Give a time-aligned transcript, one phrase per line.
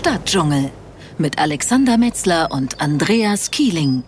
[0.00, 0.70] Stadtdschungel
[1.18, 4.02] mit Alexander Metzler und Andreas Kieling.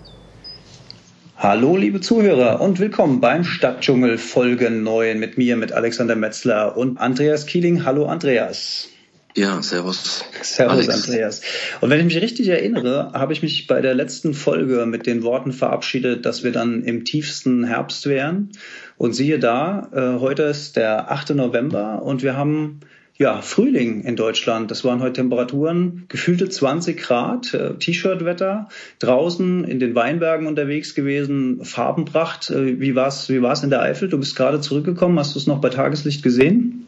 [1.36, 6.98] Hallo liebe Zuhörer und willkommen beim Stadtdschungel Folge 9 mit mir, mit Alexander Metzler und
[6.98, 7.84] Andreas Kieling.
[7.84, 8.88] Hallo Andreas.
[9.36, 10.24] Ja, servus.
[10.40, 11.06] Servus, Alex.
[11.06, 11.42] Andreas.
[11.82, 15.22] Und wenn ich mich richtig erinnere, habe ich mich bei der letzten Folge mit den
[15.22, 18.52] Worten verabschiedet, dass wir dann im tiefsten Herbst wären.
[18.96, 21.34] Und siehe da, äh, heute ist der 8.
[21.34, 22.80] November und wir haben
[23.18, 24.70] ja, Frühling in Deutschland.
[24.70, 31.64] Das waren heute Temperaturen, gefühlte 20 Grad, äh, T-Shirt-Wetter, draußen in den Weinbergen unterwegs gewesen,
[31.64, 32.50] Farbenpracht.
[32.50, 34.08] Äh, wie war es wie war's in der Eifel?
[34.08, 36.86] Du bist gerade zurückgekommen, hast du es noch bei Tageslicht gesehen?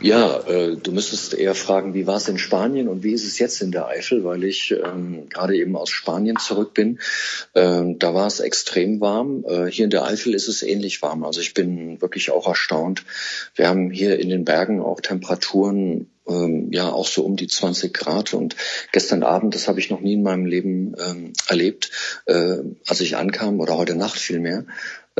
[0.00, 3.38] Ja, äh, du müsstest eher fragen, wie war es in Spanien und wie ist es
[3.40, 7.00] jetzt in der Eifel, weil ich ähm, gerade eben aus Spanien zurück bin.
[7.56, 9.44] Ähm, da war es extrem warm.
[9.44, 11.24] Äh, hier in der Eifel ist es ähnlich warm.
[11.24, 13.04] Also ich bin wirklich auch erstaunt.
[13.56, 17.92] Wir haben hier in den Bergen auch Temperaturen ähm, ja auch so um die 20
[17.92, 18.34] Grad.
[18.34, 18.54] Und
[18.92, 21.90] gestern Abend, das habe ich noch nie in meinem Leben ähm, erlebt,
[22.26, 24.64] äh, als ich ankam oder heute Nacht vielmehr,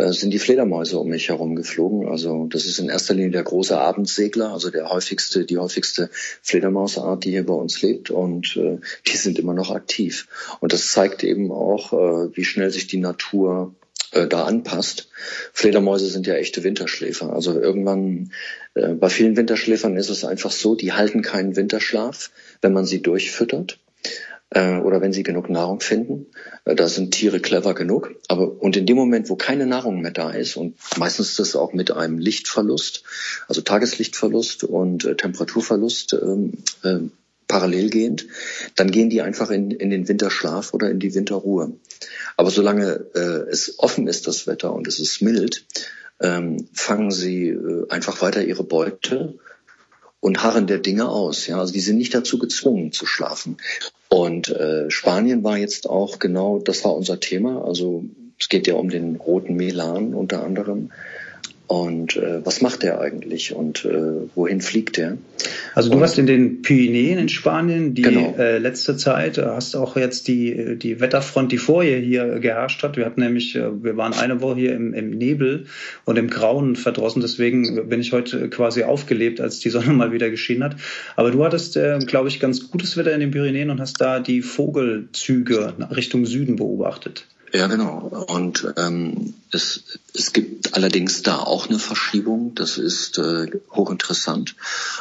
[0.07, 2.09] sind die Fledermäuse um mich herum geflogen.
[2.09, 6.11] Also das ist in erster Linie der große Abendsegler, also der häufigste, die häufigste
[6.43, 8.11] Fledermausart, die hier bei uns lebt.
[8.11, 10.29] Und äh, die sind immer noch aktiv.
[10.61, 13.75] Und das zeigt eben auch, äh, wie schnell sich die Natur
[14.13, 15.09] äh, da anpasst.
[15.53, 17.33] Fledermäuse sind ja echte Winterschläfer.
[17.33, 18.33] Also irgendwann,
[18.75, 22.31] äh, bei vielen Winterschläfern ist es einfach so, die halten keinen Winterschlaf,
[22.63, 26.27] wenn man sie durchfüttert äh, oder wenn sie genug Nahrung finden.
[26.65, 28.15] Äh, da sind Tiere clever genug.
[28.29, 31.73] Aber und in dem Moment, wo keine Nahrung mehr da ist und meistens das auch
[31.73, 33.05] mit einem Lichtverlust,
[33.47, 36.99] also Tageslichtverlust und äh, Temperaturverlust ähm, äh,
[37.47, 38.27] parallel gehend,
[38.77, 41.73] dann gehen die einfach in, in den Winterschlaf oder in die Winterruhe.
[42.37, 45.65] Aber solange äh, es offen ist, das Wetter, und es ist mild,
[46.21, 49.39] ähm, fangen sie äh, einfach weiter ihre Beute
[50.21, 51.47] und harren der Dinge aus.
[51.47, 53.57] Ja, also die sind nicht dazu gezwungen zu schlafen.
[54.09, 57.64] Und äh, Spanien war jetzt auch genau, das war unser Thema.
[57.64, 58.05] Also
[58.39, 60.91] es geht ja um den roten Melan unter anderem.
[61.68, 65.18] Und äh, was macht er eigentlich und äh, wohin fliegt er?
[65.74, 68.34] Also du und, warst in den Pyrenäen in Spanien die genau.
[68.39, 72.96] äh, letzte Zeit, hast auch jetzt die, die Wetterfront, die vorher hier geherrscht hat.
[72.96, 75.67] Wir hatten nämlich, äh, wir waren eine Woche hier im, im Nebel
[76.07, 80.30] und im Grauen verdrossen, deswegen bin ich heute quasi aufgelebt, als die Sonne mal wieder
[80.30, 80.77] geschienen hat.
[81.17, 84.20] Aber du hattest, äh, glaube ich, ganz gutes Wetter in den Pyrenäen und hast da
[84.20, 87.27] die Vogelzüge Richtung Süden beobachtet.
[87.53, 88.27] Ja, genau.
[88.29, 92.55] Und ähm, es, es gibt allerdings da auch eine Verschiebung.
[92.55, 94.55] Das ist äh, hochinteressant.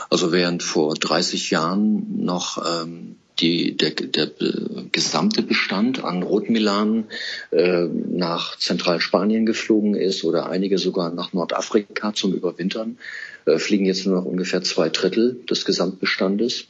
[0.09, 7.05] Also während vor 30 Jahren noch ähm, die, der, der äh, gesamte Bestand an Rotmilan
[7.51, 12.97] äh, nach Zentralspanien geflogen ist oder einige sogar nach Nordafrika zum Überwintern,
[13.45, 16.65] äh, fliegen jetzt nur noch ungefähr zwei Drittel des Gesamtbestandes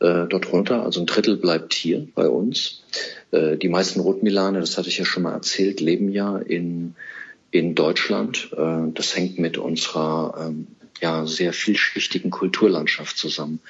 [0.00, 0.82] äh, dort runter.
[0.82, 2.82] Also ein Drittel bleibt hier bei uns.
[3.30, 6.94] Äh, die meisten Rotmilane, das hatte ich ja schon mal erzählt, leben ja in,
[7.50, 8.50] in Deutschland.
[8.56, 10.66] Äh, das hängt mit unserer ähm,
[11.00, 13.60] ja, sehr vielschichtigen Kulturlandschaft zusammen.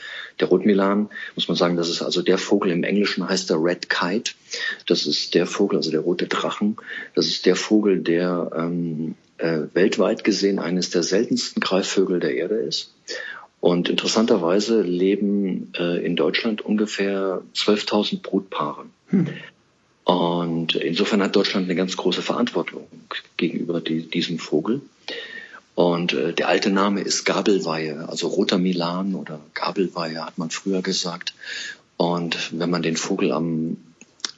[0.40, 3.88] Der Rotmilan, muss man sagen, das ist also der Vogel, im Englischen heißt der Red
[3.88, 4.32] Kite.
[4.86, 6.76] Das ist der Vogel, also der rote Drachen.
[7.14, 12.56] Das ist der Vogel, der ähm, äh, weltweit gesehen eines der seltensten Greifvögel der Erde
[12.56, 12.94] ist.
[13.66, 18.84] Und interessanterweise leben äh, in Deutschland ungefähr 12.000 Brutpaare.
[19.08, 19.26] Hm.
[20.04, 22.86] Und insofern hat Deutschland eine ganz große Verantwortung
[23.36, 24.82] gegenüber die, diesem Vogel.
[25.74, 30.80] Und äh, der alte Name ist Gabelweihe, also roter Milan oder Gabelweihe hat man früher
[30.80, 31.34] gesagt.
[31.96, 33.78] Und wenn man den Vogel am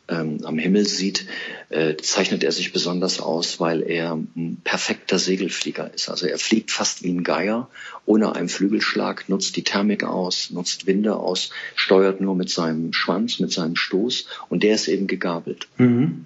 [0.09, 1.27] ähm, am Himmel sieht,
[1.69, 6.09] äh, zeichnet er sich besonders aus, weil er ein perfekter Segelflieger ist.
[6.09, 7.69] Also er fliegt fast wie ein Geier,
[8.07, 13.39] ohne einen Flügelschlag, nutzt die Thermik aus, nutzt Winde aus, steuert nur mit seinem Schwanz,
[13.39, 15.69] mit seinem Stoß und der ist eben gegabelt.
[15.77, 16.25] Mhm.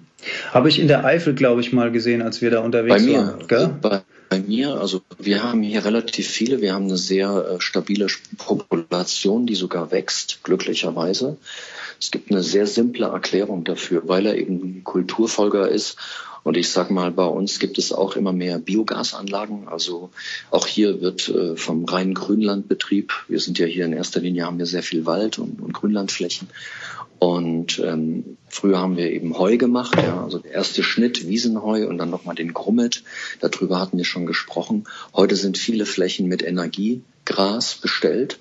[0.51, 3.17] Habe ich in der Eifel, glaube ich, mal gesehen, als wir da unterwegs bei mir,
[3.19, 3.47] waren.
[3.47, 3.75] Gell?
[3.81, 4.01] Bei,
[4.33, 8.07] bei mir, also wir haben hier relativ viele, wir haben eine sehr äh, stabile
[8.39, 11.37] Population, die sogar wächst, glücklicherweise.
[11.99, 15.97] Es gibt eine sehr simple Erklärung dafür, weil er eben Kulturfolger ist.
[16.41, 19.67] Und ich sage mal, bei uns gibt es auch immer mehr Biogasanlagen.
[19.67, 20.09] Also
[20.49, 24.57] auch hier wird äh, vom reinen Grünlandbetrieb, wir sind ja hier in erster Linie, haben
[24.57, 26.49] wir sehr viel Wald und, und Grünlandflächen.
[27.23, 31.97] Und ähm, früher haben wir eben Heu gemacht, ja, also der erste Schnitt, Wiesenheu und
[31.97, 33.01] dann nochmal den Grummet.
[33.39, 34.83] Darüber hatten wir schon gesprochen.
[35.15, 38.39] Heute sind viele Flächen mit Energiegras bestellt.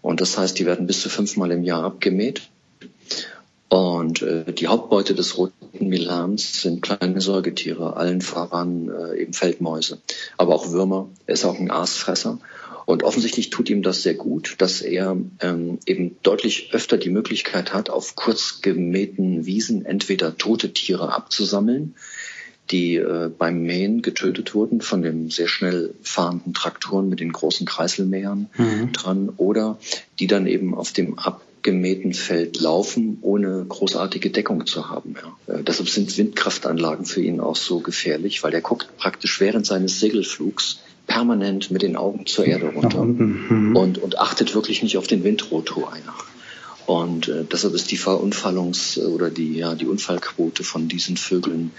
[0.00, 2.48] Und das heißt, die werden bis zu fünfmal im Jahr abgemäht.
[3.68, 9.98] Und äh, die Hauptbeute des roten Milans sind kleine Säugetiere, allen voran äh, eben Feldmäuse,
[10.38, 11.10] aber auch Würmer.
[11.26, 12.38] Er ist auch ein Aasfresser.
[12.86, 17.74] Und offensichtlich tut ihm das sehr gut, dass er ähm, eben deutlich öfter die Möglichkeit
[17.74, 21.96] hat, auf kurz gemähten Wiesen entweder tote Tiere abzusammeln,
[22.70, 27.66] die äh, beim Mähen getötet wurden von den sehr schnell fahrenden Traktoren mit den großen
[27.66, 28.92] Kreiselmähern mhm.
[28.92, 29.78] dran, oder
[30.20, 35.16] die dann eben auf dem abgemähten Feld laufen, ohne großartige Deckung zu haben.
[35.48, 35.54] Ja.
[35.54, 39.98] Äh, deshalb sind Windkraftanlagen für ihn auch so gefährlich, weil er guckt praktisch während seines
[39.98, 43.76] Segelflugs permanent mit den Augen zur Erde runter mhm.
[43.76, 46.02] und, und achtet wirklich nicht auf den Windrotor ein.
[46.86, 51.72] Und äh, deshalb ist die Verunfallungs- oder die, ja, die Unfallquote von diesen Vögeln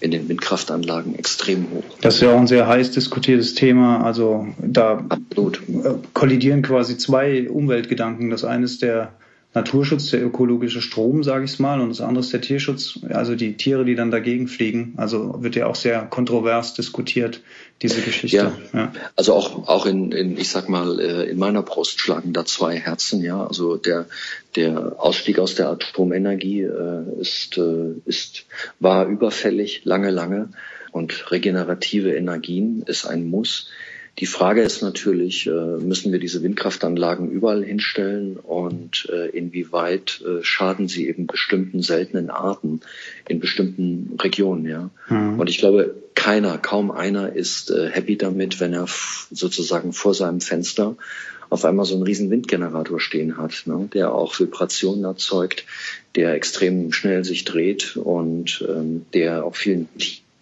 [0.00, 1.84] in den Windkraftanlagen extrem hoch.
[2.00, 4.02] Das ist ja auch ein sehr heiß diskutiertes Thema.
[4.02, 5.62] Also da Absolut.
[6.14, 8.30] kollidieren quasi zwei Umweltgedanken.
[8.30, 9.12] Das eine ist der
[9.52, 13.56] Naturschutz, der ökologische Strom, sage ich mal, und das andere ist der Tierschutz, also die
[13.56, 14.94] Tiere, die dann dagegen fliegen.
[14.96, 17.40] Also wird ja auch sehr kontrovers diskutiert,
[17.82, 18.36] diese Geschichte.
[18.36, 18.92] Ja, ja.
[19.16, 22.76] also auch, auch in, in, ich sag mal, äh, in meiner Brust schlagen da zwei
[22.76, 23.44] Herzen, ja.
[23.44, 24.06] Also der,
[24.54, 28.44] der Ausstieg aus der Atomenergie äh, ist, äh, ist,
[28.78, 30.50] war überfällig, lange, lange.
[30.92, 33.68] Und regenerative Energien ist ein Muss.
[34.20, 40.44] Die Frage ist natürlich, äh, müssen wir diese Windkraftanlagen überall hinstellen und äh, inwieweit äh,
[40.44, 42.80] schaden sie eben bestimmten seltenen Arten
[43.28, 44.90] in bestimmten Regionen, ja.
[45.08, 45.40] Mhm.
[45.40, 48.86] Und ich glaube, keiner, kaum einer ist happy damit, wenn er
[49.30, 50.96] sozusagen vor seinem Fenster
[51.48, 55.64] auf einmal so einen riesen Windgenerator stehen hat, ne, der auch Vibrationen erzeugt,
[56.14, 59.88] der extrem schnell sich dreht und ähm, der auch vielen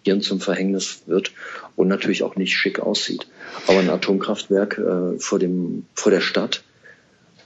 [0.09, 1.33] Tieren zum Verhängnis wird
[1.77, 3.27] und natürlich auch nicht schick aussieht.
[3.67, 6.63] Aber ein Atomkraftwerk äh, vor, dem, vor der Stadt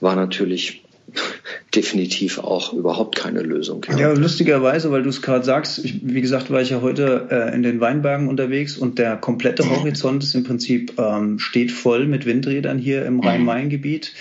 [0.00, 0.85] war natürlich
[1.74, 3.86] definitiv auch überhaupt keine Lösung.
[3.88, 7.28] Ja, ja lustigerweise, weil du es gerade sagst, ich, wie gesagt, war ich ja heute
[7.30, 12.06] äh, in den Weinbergen unterwegs und der komplette Horizont ist im Prinzip ähm, steht voll
[12.06, 14.12] mit Windrädern hier im Rhein-Main-Gebiet.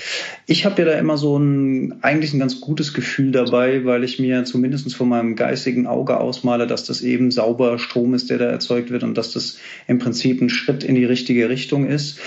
[0.45, 4.17] Ich habe ja da immer so ein eigentlich ein ganz gutes Gefühl dabei, weil ich
[4.17, 8.45] mir zumindest von meinem geistigen Auge ausmale, dass das eben sauber Strom ist, der da
[8.45, 9.57] erzeugt wird und dass das
[9.87, 12.19] im Prinzip ein Schritt in die richtige Richtung ist.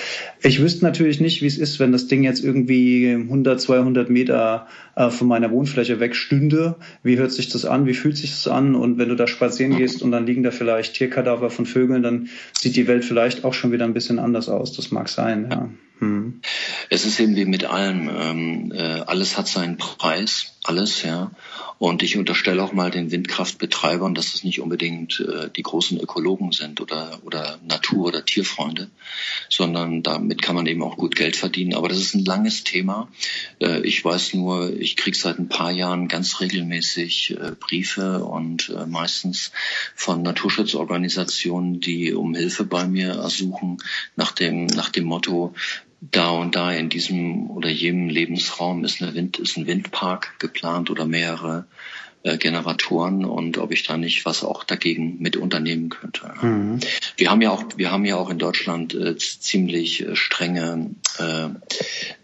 [0.43, 4.67] Ich wüsste natürlich nicht, wie es ist, wenn das Ding jetzt irgendwie 100, 200 Meter
[4.97, 6.77] äh, von meiner Wohnfläche wegstünde.
[7.03, 7.87] Wie hört sich das an?
[7.87, 8.75] Wie fühlt sich das an?
[8.75, 12.29] Und wenn du da spazieren gehst und dann liegen da vielleicht Tierkadaver von Vögeln, dann
[12.59, 14.73] sieht die Welt vielleicht auch schon wieder ein bisschen anders aus.
[14.73, 15.71] Das mag sein, ja.
[16.01, 16.41] Hm.
[16.91, 18.11] Es ist eben wie mit allem.
[18.15, 21.31] Ähm, äh, alles hat seinen Preis, alles, ja.
[21.79, 26.53] Und ich unterstelle auch mal den Windkraftbetreibern, dass das nicht unbedingt äh, die großen Ökologen
[26.53, 28.91] sind oder, oder Natur- oder Tierfreunde,
[29.51, 31.75] sondern damit kann man eben auch gut Geld verdienen.
[31.75, 33.09] Aber das ist ein langes Thema.
[33.61, 38.71] Äh, ich weiß nur, ich kriege seit ein paar Jahren ganz regelmäßig äh, Briefe und
[38.71, 39.53] äh, meistens
[39.95, 43.79] von Naturschutzorganisationen, die um Hilfe bei mir ersuchen,
[44.17, 45.55] nach dem, nach dem Motto,
[46.11, 50.91] da und da in diesem oder jenem Lebensraum ist, eine Wind, ist ein Windpark geplant
[50.91, 51.67] oder mehrere
[52.25, 56.33] äh, Generatoren und ob ich da nicht was auch dagegen mit unternehmen könnte.
[56.43, 56.81] Mhm.
[57.17, 61.49] Wir haben ja auch, wir haben ja auch in Deutschland äh, ziemlich äh, strenge äh,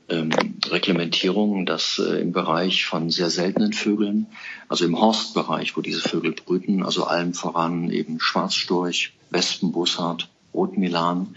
[0.08, 0.30] ähm,
[0.68, 4.26] Reglementierungen, dass äh, im Bereich von sehr seltenen Vögeln,
[4.68, 11.34] also im Horstbereich, wo diese Vögel brüten, also allem voran eben Schwarzstorch, Wespenbussard, Rotmilan,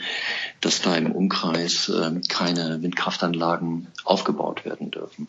[0.62, 5.28] dass da im Umkreis äh, keine Windkraftanlagen aufgebaut werden dürfen.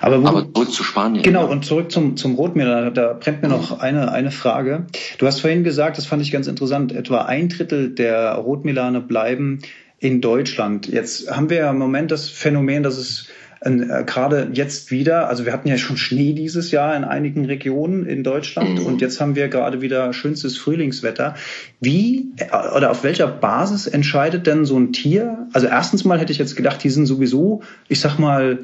[0.00, 1.22] Aber, wo, Aber zurück zu Spanien.
[1.22, 3.54] Genau, und zurück zum, zum Rotmilan, da brennt mir mhm.
[3.54, 4.86] noch eine, eine Frage.
[5.18, 9.60] Du hast vorhin gesagt, das fand ich ganz interessant, etwa ein Drittel der Rotmilane bleiben
[10.02, 10.88] in Deutschland.
[10.88, 13.28] Jetzt haben wir ja im Moment das Phänomen, dass es
[13.60, 18.04] äh, gerade jetzt wieder, also wir hatten ja schon Schnee dieses Jahr in einigen Regionen
[18.06, 18.86] in Deutschland mhm.
[18.86, 21.36] und jetzt haben wir gerade wieder schönstes Frühlingswetter.
[21.80, 25.46] Wie äh, oder auf welcher Basis entscheidet denn so ein Tier?
[25.52, 28.58] Also erstens mal hätte ich jetzt gedacht, die sind sowieso, ich sag mal,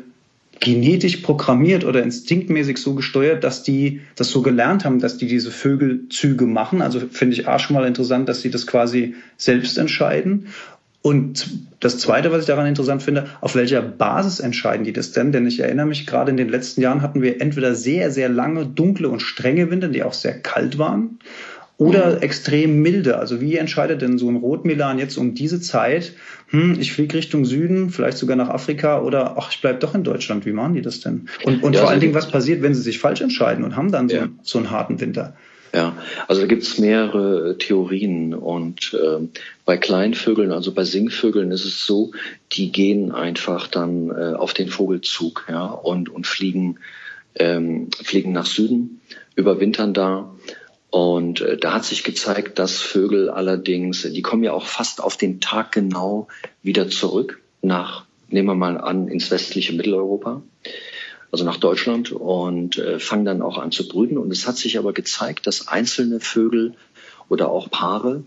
[0.61, 5.53] genetisch programmiert oder instinktmäßig so gesteuert, dass die das so gelernt haben, dass die diese
[5.53, 6.83] Vögelzüge machen.
[6.83, 10.49] Also finde ich auch schon mal interessant, dass sie das quasi selbst entscheiden.
[11.01, 11.49] Und
[11.81, 15.31] das Zweite, was ich daran interessant finde, auf welcher Basis entscheiden die das denn?
[15.31, 18.67] Denn ich erinnere mich, gerade in den letzten Jahren hatten wir entweder sehr, sehr lange,
[18.67, 21.19] dunkle und strenge Winter, die auch sehr kalt waren,
[21.77, 22.23] oder mhm.
[22.23, 23.19] extrem milde.
[23.19, 26.15] Also wie entscheidet denn so ein Rotmilan jetzt um diese Zeit,
[26.49, 30.03] hm, ich fliege Richtung Süden, vielleicht sogar nach Afrika oder ach, ich bleibe doch in
[30.03, 30.45] Deutschland.
[30.45, 31.29] Wie machen die das denn?
[31.45, 33.93] Und, und ja, vor allen Dingen, was passiert, wenn sie sich falsch entscheiden und haben
[33.93, 34.29] dann so, ja.
[34.43, 35.37] so einen harten Winter?
[35.75, 35.97] Ja,
[36.29, 39.27] also da gibt es mehrere äh, Theorien und äh,
[39.65, 42.13] bei Kleinvögeln, also bei Singvögeln ist es so,
[42.53, 46.79] die gehen einfach dann äh, auf den Vogelzug ja, und, und fliegen,
[47.35, 49.01] ähm, fliegen nach Süden,
[49.35, 50.35] überwintern da
[50.91, 55.17] und äh, da hat sich gezeigt, dass Vögel allerdings, die kommen ja auch fast auf
[55.17, 56.29] den Tag genau
[56.63, 60.43] wieder zurück nach, nehmen wir mal an, ins westliche Mitteleuropa,
[61.31, 64.19] also nach Deutschland und äh, fangen dann auch an zu brüten.
[64.19, 66.75] Und es hat sich aber gezeigt, dass einzelne Vögel
[67.29, 68.25] oder auch Paare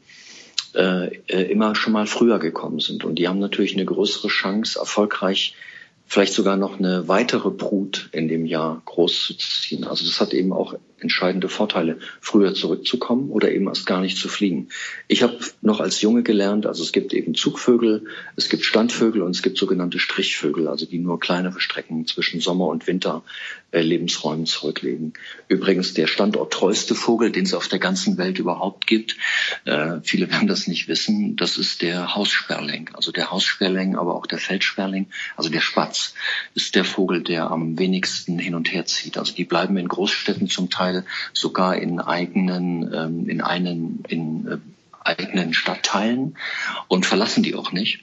[0.75, 3.03] äh, äh immer schon mal früher gekommen sind.
[3.03, 5.55] Und die haben natürlich eine größere Chance, erfolgreich
[6.05, 9.85] vielleicht sogar noch eine weitere Brut in dem Jahr großzuziehen.
[9.85, 14.29] Also das hat eben auch entscheidende Vorteile, früher zurückzukommen oder eben erst gar nicht zu
[14.29, 14.69] fliegen.
[15.07, 18.05] Ich habe noch als Junge gelernt, also es gibt eben Zugvögel,
[18.35, 22.67] es gibt Standvögel und es gibt sogenannte Strichvögel, also die nur kleinere Strecken zwischen Sommer
[22.67, 23.23] und Winter
[23.71, 25.13] äh, Lebensräumen zurücklegen.
[25.47, 29.15] Übrigens der standorttreueste Vogel, den es auf der ganzen Welt überhaupt gibt,
[29.65, 32.89] äh, viele werden das nicht wissen, das ist der Haussperling.
[32.93, 36.13] Also der Haussperling, aber auch der Feldsperling, also der Spatz,
[36.53, 39.17] ist der Vogel, der am wenigsten hin und her zieht.
[39.17, 44.47] Also die bleiben in Großstädten zum Teil Teil sogar in eigenen, ähm, in einen, in
[44.47, 44.57] äh,
[45.03, 46.37] eigenen Stadtteilen
[46.87, 48.01] und verlassen die auch nicht.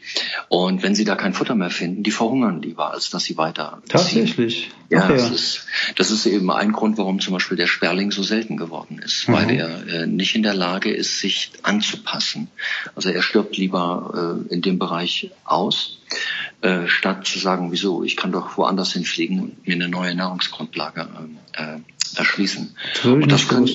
[0.48, 3.80] Und wenn sie da kein Futter mehr finden, die verhungern lieber, als dass sie weiter.
[3.88, 4.70] Tatsächlich.
[4.88, 5.08] Ja, ja.
[5.08, 8.98] Das, ist, das ist eben ein Grund, warum zum Beispiel der Sperling so selten geworden
[8.98, 9.32] ist, mhm.
[9.32, 12.48] weil er äh, nicht in der Lage ist, sich anzupassen.
[12.96, 16.00] Also er stirbt lieber äh, in dem Bereich aus,
[16.62, 21.08] äh, statt zu sagen, wieso, ich kann doch woanders hinfliegen und mir eine neue Nahrungsgrundlage
[21.52, 21.76] äh,
[22.16, 22.74] erschließen.
[23.04, 23.68] Und, das können,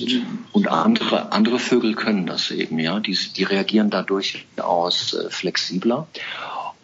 [0.52, 3.00] und andere, andere Vögel können das eben, ja.
[3.00, 6.06] Die, die reagieren da durchaus äh, flexibler.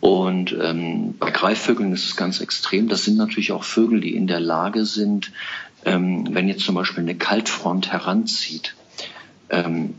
[0.01, 2.89] Und ähm, bei Greifvögeln ist es ganz extrem.
[2.89, 5.31] Das sind natürlich auch Vögel, die in der Lage sind,
[5.85, 8.75] ähm, wenn jetzt zum Beispiel eine Kaltfront heranzieht,
[9.51, 9.95] ähm,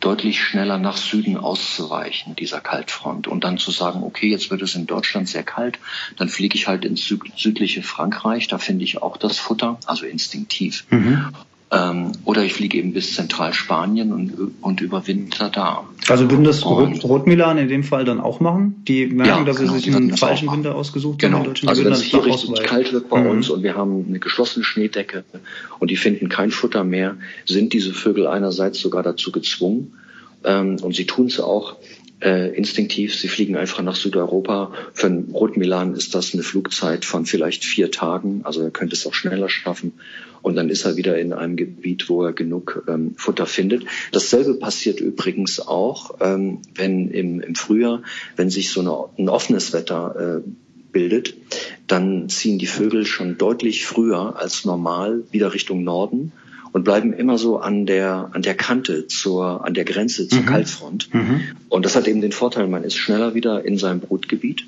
[0.00, 3.26] deutlich schneller nach Süden auszuweichen, dieser Kaltfront.
[3.28, 5.78] Und dann zu sagen, okay, jetzt wird es in Deutschland sehr kalt,
[6.16, 10.84] dann fliege ich halt ins südliche Frankreich, da finde ich auch das Futter, also instinktiv.
[10.90, 11.32] Mhm.
[11.72, 15.84] Ähm, oder ich fliege eben bis Zentralspanien und, und überwinter da.
[16.06, 18.82] Also würden das und, Rotmilan in dem Fall dann auch machen?
[18.86, 21.38] Die merken, ja, dass genau, sie sich einen falschen Winter ausgesucht genau.
[21.38, 21.54] haben.
[21.54, 21.70] Genau.
[21.70, 23.30] Also wenn es hier richtig kalt wird bei mhm.
[23.30, 25.24] uns und wir haben eine geschlossene Schneedecke
[25.78, 29.94] und die finden kein Futter mehr, sind diese Vögel einerseits sogar dazu gezwungen,
[30.44, 31.76] ähm, und sie tun es auch,
[32.20, 33.14] äh, instinktiv.
[33.14, 34.72] Sie fliegen einfach nach Südeuropa.
[34.92, 38.42] Für einen Rotmilan ist das eine Flugzeit von vielleicht vier Tagen.
[38.44, 39.92] Also er könnte es auch schneller schaffen.
[40.42, 43.84] Und dann ist er wieder in einem Gebiet, wo er genug ähm, Futter findet.
[44.10, 48.02] Dasselbe passiert übrigens auch, ähm, wenn im, im Frühjahr,
[48.36, 50.48] wenn sich so eine, ein offenes Wetter äh,
[50.92, 51.34] bildet,
[51.86, 56.32] dann ziehen die Vögel schon deutlich früher als normal wieder Richtung Norden
[56.72, 60.46] und bleiben immer so an der, an der Kante zur, an der Grenze zur mhm.
[60.46, 61.14] Kaltfront.
[61.14, 61.42] Mhm.
[61.68, 64.64] Und das hat eben den Vorteil, man ist schneller wieder in seinem Brutgebiet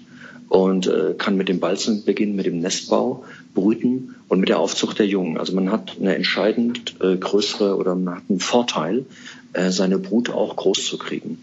[0.48, 3.24] und äh, kann mit dem Balzen beginnen, mit dem Nestbau,
[3.54, 5.38] brüten und mit der Aufzucht der Jungen.
[5.38, 9.06] Also man hat eine entscheidend äh, größere oder man hat einen Vorteil,
[9.52, 11.38] äh, seine Brut auch groß zu kriegen.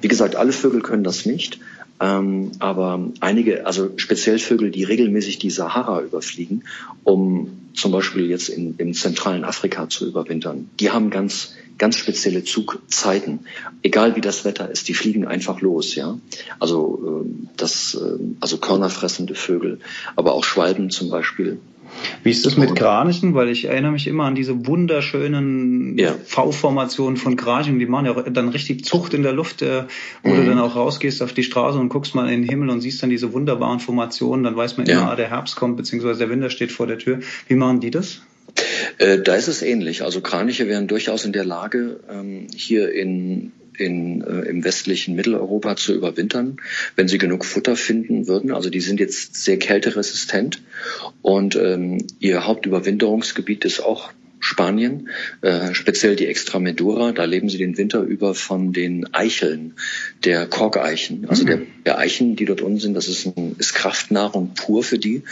[0.00, 1.58] Wie gesagt, alle Vögel können das nicht.
[2.00, 6.62] Ähm, aber einige, also speziell Vögel, die regelmäßig die Sahara überfliegen,
[7.02, 12.44] um zum Beispiel jetzt in, im zentralen Afrika zu überwintern, die haben ganz, ganz spezielle
[12.44, 13.40] Zugzeiten.
[13.82, 16.18] Egal wie das Wetter ist, die fliegen einfach los, ja.
[16.58, 19.80] Also, äh, das, äh, also körnerfressende Vögel,
[20.16, 21.58] aber auch Schwalben zum Beispiel,
[22.22, 23.34] wie ist das mit Kranichen?
[23.34, 26.14] Weil ich erinnere mich immer an diese wunderschönen ja.
[26.24, 27.78] V-Formationen von Kranichen.
[27.78, 29.84] Die machen ja dann richtig Zucht in der Luft, äh,
[30.22, 30.36] wo mhm.
[30.36, 33.02] du dann auch rausgehst auf die Straße und guckst mal in den Himmel und siehst
[33.02, 34.44] dann diese wunderbaren Formationen.
[34.44, 35.00] Dann weiß man ja.
[35.00, 37.20] immer, ah, der Herbst kommt, beziehungsweise der Winter steht vor der Tür.
[37.46, 38.22] Wie machen die das?
[38.96, 40.02] Äh, da ist es ähnlich.
[40.02, 45.76] Also Kraniche wären durchaus in der Lage, ähm, hier in in, äh, im westlichen Mitteleuropa
[45.76, 46.56] zu überwintern,
[46.96, 48.52] wenn sie genug Futter finden würden.
[48.52, 50.60] Also die sind jetzt sehr kälteresistent
[51.22, 55.08] und ähm, ihr Hauptüberwinterungsgebiet ist auch Spanien,
[55.40, 57.12] äh, speziell die Extremadura.
[57.12, 59.74] Da leben sie den Winter über von den Eicheln,
[60.24, 61.26] der Korkeichen.
[61.28, 64.98] Also der, der Eichen, die dort unten sind, das ist, ein, ist Kraftnahrung pur für
[64.98, 65.22] die.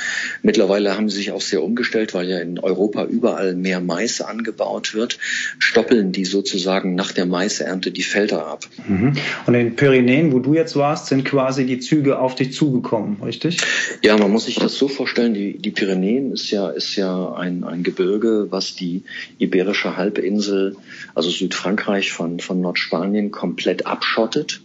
[0.42, 4.94] Mittlerweile haben sie sich auch sehr umgestellt, weil ja in Europa überall mehr Mais angebaut
[4.94, 5.18] wird,
[5.58, 8.66] stoppeln die sozusagen nach der Maisernte die Felder ab.
[8.88, 9.14] Mhm.
[9.46, 13.22] Und in den Pyrenäen, wo du jetzt warst, sind quasi die Züge auf dich zugekommen,
[13.22, 13.58] richtig?
[14.02, 17.64] Ja, man muss sich das so vorstellen, die, die Pyrenäen ist ja, ist ja ein,
[17.64, 18.95] ein Gebirge, was die
[19.38, 20.76] Iberische Halbinsel,
[21.14, 24.60] also Südfrankreich von, von Nordspanien, komplett abschottet.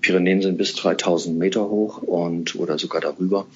[0.00, 3.46] Pyrenäen sind bis 3000 Meter hoch und oder sogar darüber.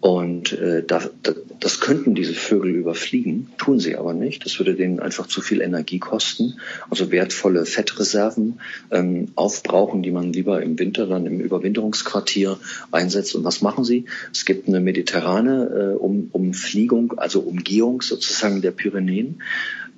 [0.00, 4.46] Und äh, da, da, das könnten diese Vögel überfliegen, tun sie aber nicht.
[4.46, 6.58] Das würde denen einfach zu viel Energie kosten.
[6.88, 12.58] Also wertvolle Fettreserven ähm, aufbrauchen, die man lieber im Winter dann im Überwinterungsquartier
[12.90, 13.34] einsetzt.
[13.34, 14.06] Und was machen sie?
[14.32, 19.42] Es gibt eine mediterrane äh, um, Umfliegung, also Umgehung sozusagen der Pyrenäen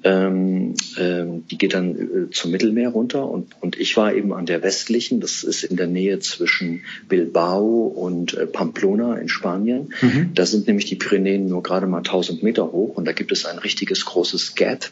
[0.05, 4.47] Ähm, ähm, die geht dann äh, zum Mittelmeer runter und, und ich war eben an
[4.47, 9.93] der westlichen, das ist in der Nähe zwischen Bilbao und äh, Pamplona in Spanien.
[10.01, 10.31] Mhm.
[10.35, 13.47] Da sind nämlich die Pyrenäen nur gerade mal 1000 Meter hoch und da gibt es
[13.47, 14.91] ein richtiges großes Gap,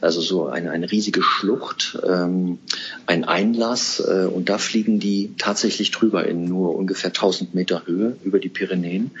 [0.00, 2.58] also so eine, eine riesige Schlucht, ähm,
[3.06, 8.16] ein Einlass äh, und da fliegen die tatsächlich drüber in nur ungefähr 1000 Meter Höhe
[8.24, 9.12] über die Pyrenäen.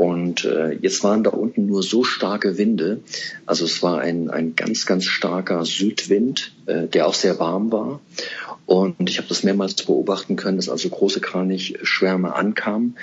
[0.00, 3.00] Und äh, jetzt waren da unten nur so starke Winde.
[3.44, 8.00] Also es war ein, ein ganz, ganz starker Südwind, äh, der auch sehr warm war.
[8.66, 12.96] Und ich habe das mehrmals beobachten können, dass also große Kranichschwärme ankamen.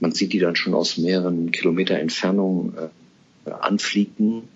[0.00, 4.48] Man sieht die dann schon aus mehreren Kilometer Entfernung äh, anfliegen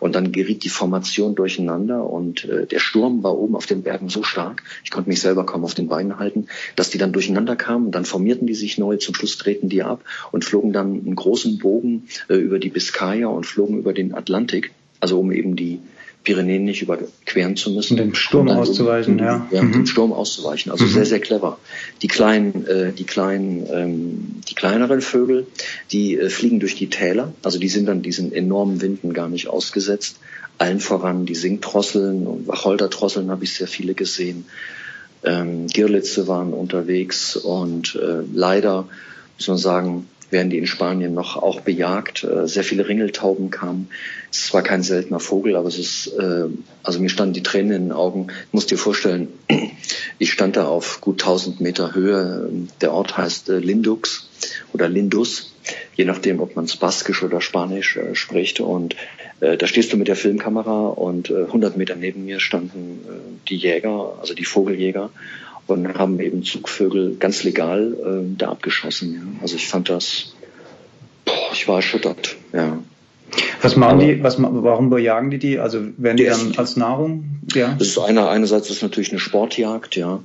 [0.00, 4.08] und dann geriet die Formation durcheinander und äh, der Sturm war oben auf den Bergen
[4.08, 7.54] so stark, ich konnte mich selber kaum auf den Beinen halten, dass die dann durcheinander
[7.54, 10.02] kamen dann formierten die sich neu, zum Schluss drehten die ab
[10.32, 14.72] und flogen dann einen großen Bogen äh, über die Biskaya und flogen über den Atlantik,
[14.98, 15.78] also um eben die
[16.22, 17.94] Pyrenäen nicht überqueren zu müssen.
[17.94, 19.46] Und dem Sturm auszuweichen, um, ja.
[19.50, 19.72] Ja, mhm.
[19.72, 20.70] dem Sturm auszuweichen.
[20.70, 20.90] Also mhm.
[20.90, 21.58] sehr, sehr clever.
[22.02, 25.46] Die kleinen, äh, die kleinen, ähm, die kleineren Vögel,
[25.92, 27.32] die äh, fliegen durch die Täler.
[27.42, 30.18] Also die sind dann diesen enormen Winden gar nicht ausgesetzt.
[30.58, 34.44] Allen voran die Singtrosseln und Wacholdertrosseln habe ich sehr viele gesehen.
[35.24, 38.86] Ähm, Girlitze waren unterwegs und äh, leider
[39.38, 42.24] muss man sagen, werden die in Spanien noch auch bejagt.
[42.24, 43.88] Äh, sehr viele Ringeltauben kamen.
[44.30, 46.46] Es ist zwar kein seltener Vogel, aber es ist, äh,
[46.82, 48.28] also mir standen die Tränen in den Augen.
[48.46, 49.28] Ich muss dir vorstellen,
[50.18, 52.48] ich stand da auf gut 1000 Meter Höhe.
[52.80, 54.28] Der Ort heißt äh, Lindux
[54.72, 55.54] oder Lindus,
[55.96, 58.60] je nachdem, ob man es Baskisch oder Spanisch spricht.
[58.60, 58.96] Und
[59.40, 63.00] da stehst du mit der Filmkamera und 100 Meter neben mir standen
[63.48, 65.10] die Jäger, also die Vogeljäger
[65.66, 69.14] und haben eben Zugvögel ganz legal äh, da abgeschossen.
[69.14, 69.42] Ja.
[69.42, 70.34] Also ich fand das,
[71.24, 72.36] boah, ich war erschüttert.
[72.52, 72.78] Ja.
[73.62, 75.58] Was machen die, was, warum bejagen die die?
[75.58, 77.40] Also werden die dann als Nahrung?
[77.54, 77.74] Ja.
[77.78, 80.20] Das ist einer, einerseits ist natürlich eine Sportjagd, ja.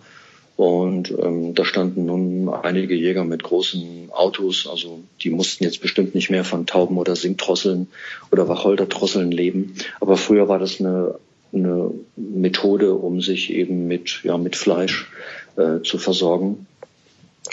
[0.55, 6.15] Und ähm, da standen nun einige Jäger mit großen Autos, also die mussten jetzt bestimmt
[6.15, 7.87] nicht mehr von Tauben oder Singtrosseln
[8.31, 9.75] oder Wacholdertrosseln leben.
[9.99, 11.15] Aber früher war das eine
[11.55, 15.09] eine Methode, um sich eben mit, ja, mit Fleisch
[15.57, 16.67] äh, zu versorgen.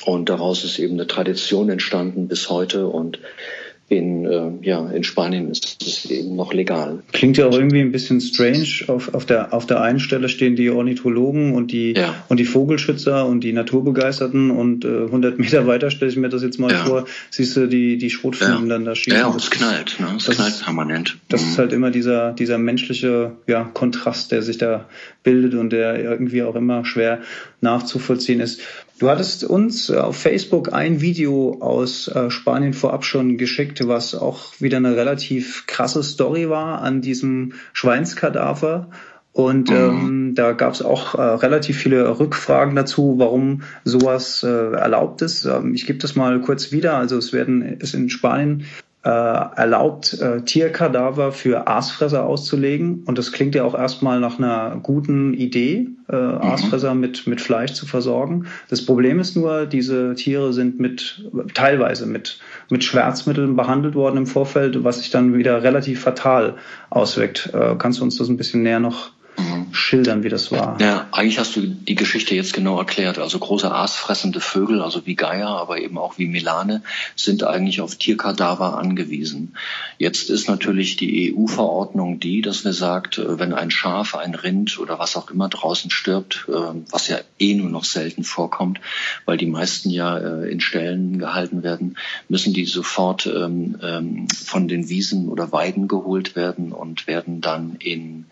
[0.05, 2.89] Und daraus ist eben eine Tradition entstanden bis heute.
[2.89, 3.21] Und
[3.89, 7.03] in, äh, ja, in Spanien ist es eben noch legal.
[7.13, 8.85] Klingt ja auch irgendwie ein bisschen strange.
[8.87, 12.15] Auf, auf, der, auf der einen Stelle stehen die Ornithologen und die, ja.
[12.29, 16.43] und die Vogelschützer und die Naturbegeisterten und äh, 100 Meter weiter stelle ich mir das
[16.43, 16.85] jetzt mal ja.
[16.85, 18.75] vor, siehst du die, die Schrotflinten ja.
[18.75, 19.21] dann da schießen.
[19.21, 20.09] Ja, und es knallt, ne?
[20.17, 21.19] es knallt ist, permanent.
[21.29, 21.49] Das mhm.
[21.49, 24.89] ist halt immer dieser, dieser menschliche ja, Kontrast, der sich da
[25.23, 27.21] bildet und der irgendwie auch immer schwer
[27.61, 28.61] nachzuvollziehen ist.
[29.03, 34.53] Du hattest uns auf Facebook ein Video aus äh, Spanien vorab schon geschickt, was auch
[34.61, 38.91] wieder eine relativ krasse Story war an diesem Schweinskadaver.
[39.33, 39.77] Und mhm.
[39.77, 45.47] ähm, da gab es auch äh, relativ viele Rückfragen dazu, warum sowas äh, erlaubt ist.
[45.47, 46.97] Ähm, ich gebe das mal kurz wieder.
[46.97, 48.67] Also es werden ist in Spanien
[49.05, 53.03] äh, erlaubt, äh, Tierkadaver für Aasfresser auszulegen.
[53.05, 56.41] Und das klingt ja auch erstmal nach einer guten Idee, äh, mhm.
[56.41, 58.47] Aasfresser mit, mit Fleisch zu versorgen.
[58.69, 62.39] Das Problem ist nur, diese Tiere sind mit teilweise mit,
[62.71, 66.55] mit Schmerzmitteln behandelt worden im Vorfeld, was sich dann wieder relativ fatal
[66.91, 67.51] auswirkt.
[67.55, 69.11] Äh, kannst du uns das ein bisschen näher noch
[69.73, 70.81] schildern, wie das war.
[70.81, 73.19] Ja, eigentlich hast du die Geschichte jetzt genau erklärt.
[73.19, 76.83] Also große aasfressende Vögel, also wie Geier, aber eben auch wie Milane,
[77.17, 79.55] sind eigentlich auf Tierkadaver angewiesen.
[79.99, 84.79] Jetzt ist natürlich die EU-Verordnung die, dass wir sagt, äh, wenn ein Schaf, ein Rind
[84.79, 86.53] oder was auch immer draußen stirbt, äh,
[86.91, 88.81] was ja eh nur noch selten vorkommt,
[89.25, 91.97] weil die meisten ja äh, in Ställen gehalten werden,
[92.29, 97.77] müssen die sofort ähm, ähm, von den Wiesen oder Weiden geholt werden und werden dann
[97.79, 98.27] in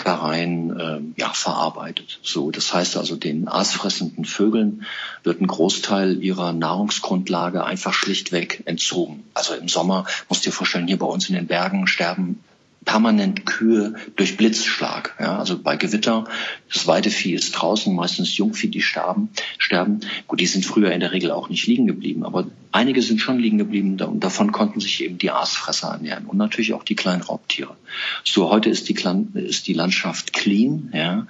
[0.00, 2.20] Abdeckereien äh, ja, verarbeitet.
[2.22, 4.86] So, das heißt also, den aasfressenden Vögeln
[5.22, 9.24] wird ein Großteil ihrer Nahrungsgrundlage einfach schlichtweg entzogen.
[9.34, 12.40] Also im Sommer musst du dir vorstellen, hier bei uns in den Bergen sterben
[12.84, 15.14] permanent Kühe durch Blitzschlag.
[15.20, 16.24] Ja, also bei Gewitter,
[16.72, 20.00] das Weidevieh ist draußen, meistens Jungvieh, die sterben, sterben.
[20.26, 23.38] Gut, die sind früher in der Regel auch nicht liegen geblieben, aber einige sind schon
[23.38, 27.22] liegen geblieben und davon konnten sich eben die Aasfresser ernähren und natürlich auch die kleinen
[27.22, 27.76] Raubtiere.
[28.24, 28.96] So, heute ist die,
[29.34, 31.26] ist die Landschaft clean, ja,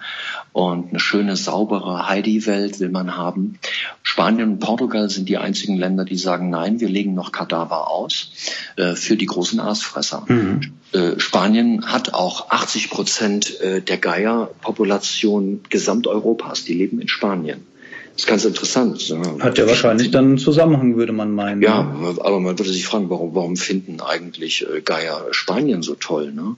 [0.53, 3.59] und eine schöne, saubere Heidi-Welt will man haben.
[4.03, 8.33] Spanien und Portugal sind die einzigen Länder, die sagen, nein, wir legen noch Kadaver aus
[8.77, 10.25] äh, für die großen Aasfresser.
[10.29, 10.61] Mhm.
[10.93, 17.67] Äh, Spanien hat auch 80 Prozent äh, der Geierpopulation Gesamteuropas, die leben in Spanien.
[18.13, 19.15] Das ist ganz interessant.
[19.41, 21.63] Hat ja wahrscheinlich dann einen Zusammenhang, würde man meinen.
[21.63, 22.17] Ja, ne?
[22.21, 26.33] aber man würde sich fragen, warum, warum finden eigentlich äh, Geier Spanien so toll?
[26.33, 26.57] Ne?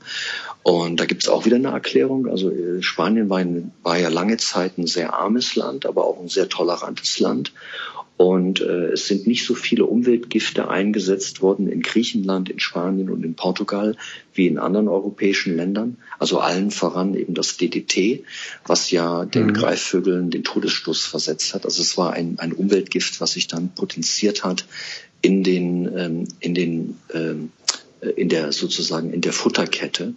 [0.62, 2.29] Und da gibt es auch wieder eine Erklärung.
[2.29, 6.21] Also äh, Spanien war, ein, war ja lange Zeit ein sehr armes Land, aber auch
[6.21, 7.53] ein sehr tolerantes Land.
[8.23, 13.25] Und äh, es sind nicht so viele Umweltgifte eingesetzt worden in Griechenland, in Spanien und
[13.25, 13.97] in Portugal
[14.33, 15.97] wie in anderen europäischen Ländern.
[16.21, 18.23] Also allen voran eben das DDT,
[18.65, 19.55] was ja den mhm.
[19.55, 21.65] Greifvögeln den Todesstoß versetzt hat.
[21.65, 24.67] Also es war ein, ein Umweltgift, was sich dann potenziert hat
[25.21, 27.51] in den, ähm, in den ähm,
[28.17, 30.15] in der sozusagen in der Futterkette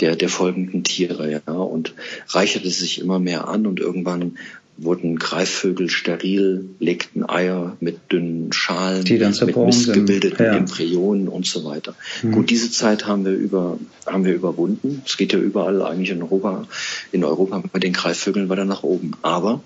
[0.00, 1.94] der der folgenden Tiere ja und
[2.28, 4.38] reicherte sich immer mehr an und irgendwann
[4.78, 10.56] wurden Greifvögel steril, legten Eier mit dünnen Schalen, Die dann mit missgebildeten ja.
[10.56, 11.94] Embryonen und so weiter.
[12.22, 12.32] Mhm.
[12.32, 15.02] Gut, diese Zeit haben wir über, haben wir überwunden.
[15.06, 16.66] Es geht ja überall eigentlich in Europa,
[17.12, 19.12] in Europa bei den Greifvögeln weiter nach oben.
[19.22, 19.62] Aber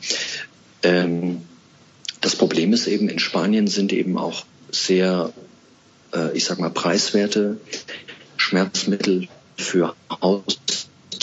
[0.83, 1.39] ähm,
[2.21, 5.33] das Problem ist eben, in Spanien sind eben auch sehr,
[6.15, 7.59] äh, ich sag mal, preiswerte
[8.37, 9.95] Schmerzmittel für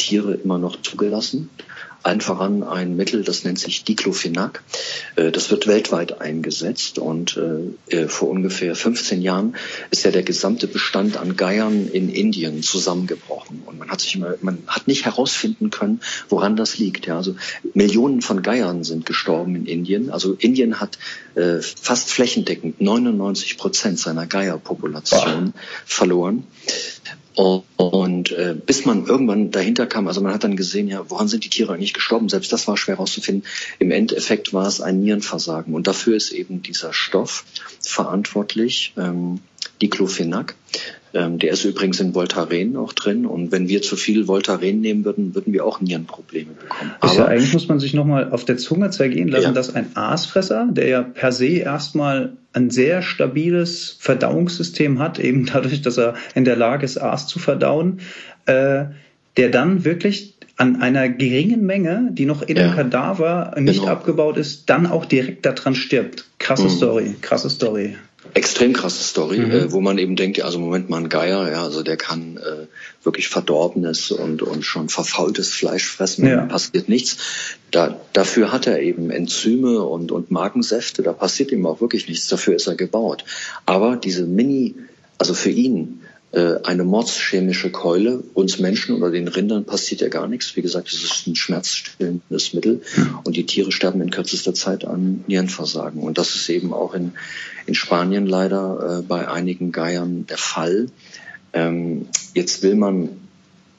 [0.08, 1.50] Haustiere immer noch zugelassen
[2.08, 4.64] allen voran ein Mittel, das nennt sich Diclofenac.
[5.18, 9.56] Äh, das wird weltweit eingesetzt und äh, äh, vor ungefähr 15 Jahren
[9.92, 14.36] ist ja der gesamte Bestand an Geiern in Indien zusammengebrochen und man hat sich immer,
[14.42, 17.08] man hat nicht herausfinden können, woran das liegt.
[17.08, 17.36] Ja, also
[17.74, 20.10] Millionen von Geiern sind gestorben in Indien.
[20.10, 20.98] Also Indien hat
[21.60, 25.54] fast flächendeckend 99 Prozent seiner Geierpopulation
[25.86, 26.48] verloren.
[27.38, 31.46] Und äh, bis man irgendwann dahinter kam, also man hat dann gesehen, ja, woran sind
[31.46, 32.30] die Tiere eigentlich gestorben?
[32.30, 33.48] Selbst das war schwer herauszufinden.
[33.78, 35.76] Im Endeffekt war es ein Nierenversagen.
[35.76, 37.46] Und dafür ist eben dieser Stoff
[37.80, 39.42] verantwortlich, ähm,
[39.80, 40.56] Diclofenac.
[41.18, 43.26] Ähm, der ist übrigens in Voltaren auch drin.
[43.26, 46.92] Und wenn wir zu viel Voltaren nehmen würden, würden wir auch Nierenprobleme bekommen.
[47.00, 49.52] Aber ja, eigentlich muss man sich nochmal auf der Zunge zergehen lassen, ja.
[49.52, 55.82] dass ein Aasfresser, der ja per se erstmal ein sehr stabiles Verdauungssystem hat, eben dadurch,
[55.82, 58.00] dass er in der Lage ist, Aas zu verdauen,
[58.46, 58.86] äh,
[59.38, 62.68] der dann wirklich an einer geringen Menge, die noch in ja.
[62.68, 63.92] dem Kadaver nicht genau.
[63.92, 66.26] abgebaut ist, dann auch direkt daran stirbt.
[66.38, 66.70] Krasse mhm.
[66.70, 67.96] Story, krasse Story
[68.34, 69.52] extrem krasse Story, mhm.
[69.52, 72.68] äh, wo man eben denkt, also Moment mal, ein Geier, ja, also der kann äh,
[73.04, 76.46] wirklich verdorbenes und, und schon verfaultes Fleisch fressen, ja.
[76.46, 77.18] passiert nichts.
[77.72, 82.28] Da, dafür hat er eben Enzyme und, und Magensäfte, da passiert ihm auch wirklich nichts,
[82.28, 83.26] dafür ist er gebaut.
[83.66, 84.76] Aber diese Mini,
[85.18, 86.02] also für ihn,
[86.34, 88.22] eine mordschemische Keule.
[88.34, 90.56] Uns Menschen oder den Rindern passiert ja gar nichts.
[90.56, 92.82] Wie gesagt, es ist ein schmerzstillendes Mittel
[93.24, 96.02] und die Tiere sterben in kürzester Zeit an Nierenversagen.
[96.02, 97.14] Und das ist eben auch in,
[97.66, 100.88] in Spanien leider äh, bei einigen Geiern der Fall.
[101.54, 103.10] Ähm, jetzt will man,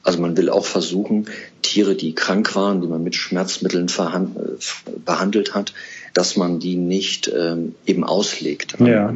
[0.03, 1.27] also man will auch versuchen,
[1.61, 5.73] Tiere, die krank waren, die man mit Schmerzmitteln äh, behandelt hat,
[6.13, 8.75] dass man die nicht ähm, eben auslegt.
[8.79, 9.13] Ja.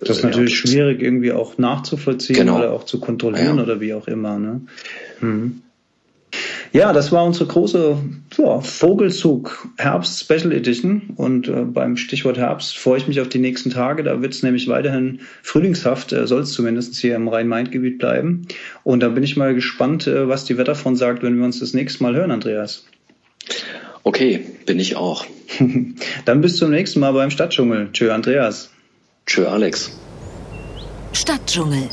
[0.00, 2.58] Das ist natürlich schwierig irgendwie auch nachzuvollziehen genau.
[2.58, 3.62] oder auch zu kontrollieren ja.
[3.62, 4.38] oder wie auch immer.
[4.38, 4.60] Ne?
[5.20, 5.62] Hm.
[6.72, 7.96] Ja, das war unsere große
[8.36, 11.14] ja, Vogelzug Herbst Special Edition.
[11.16, 14.02] Und äh, beim Stichwort Herbst freue ich mich auf die nächsten Tage.
[14.02, 18.46] Da wird es nämlich weiterhin frühlingshaft, äh, soll es zumindest hier im Rhein-Main-Gebiet bleiben.
[18.84, 21.72] Und da bin ich mal gespannt, äh, was die Wetterfront sagt, wenn wir uns das
[21.72, 22.84] nächste Mal hören, Andreas.
[24.02, 25.24] Okay, bin ich auch.
[26.26, 27.88] Dann bis zum nächsten Mal beim Stadtdschungel.
[27.92, 28.70] Tschö, Andreas.
[29.26, 29.90] Tschö, Alex.
[31.12, 31.88] Stadtdschungel